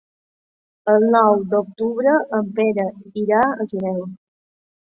[0.93, 2.89] El nou d'octubre en Pere
[3.25, 4.13] irà al cinema.